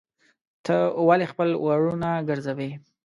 [0.65, 0.75] ته
[1.07, 2.69] ولي خپل وروڼه ګرځوې.